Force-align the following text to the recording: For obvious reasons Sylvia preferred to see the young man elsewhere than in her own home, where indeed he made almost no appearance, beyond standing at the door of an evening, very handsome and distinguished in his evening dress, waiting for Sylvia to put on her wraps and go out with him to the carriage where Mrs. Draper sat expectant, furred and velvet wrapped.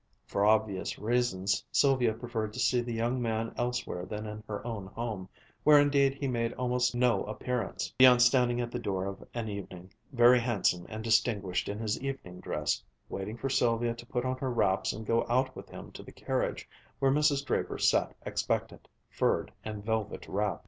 For 0.25 0.43
obvious 0.43 0.97
reasons 0.97 1.63
Sylvia 1.71 2.13
preferred 2.15 2.53
to 2.53 2.59
see 2.59 2.81
the 2.81 2.91
young 2.91 3.21
man 3.21 3.53
elsewhere 3.55 4.03
than 4.03 4.25
in 4.25 4.43
her 4.47 4.65
own 4.65 4.87
home, 4.87 5.29
where 5.63 5.77
indeed 5.79 6.15
he 6.15 6.27
made 6.27 6.53
almost 6.53 6.95
no 6.95 7.23
appearance, 7.25 7.93
beyond 7.99 8.23
standing 8.23 8.59
at 8.59 8.71
the 8.71 8.79
door 8.79 9.05
of 9.05 9.23
an 9.35 9.47
evening, 9.47 9.91
very 10.11 10.39
handsome 10.39 10.87
and 10.89 11.03
distinguished 11.03 11.69
in 11.69 11.77
his 11.77 12.01
evening 12.01 12.39
dress, 12.39 12.81
waiting 13.09 13.37
for 13.37 13.47
Sylvia 13.47 13.93
to 13.93 14.05
put 14.07 14.25
on 14.25 14.37
her 14.37 14.49
wraps 14.49 14.91
and 14.91 15.05
go 15.05 15.23
out 15.29 15.55
with 15.55 15.69
him 15.69 15.91
to 15.91 16.01
the 16.01 16.11
carriage 16.11 16.67
where 16.97 17.11
Mrs. 17.11 17.45
Draper 17.45 17.77
sat 17.77 18.15
expectant, 18.25 18.87
furred 19.07 19.51
and 19.63 19.85
velvet 19.85 20.27
wrapped. 20.27 20.59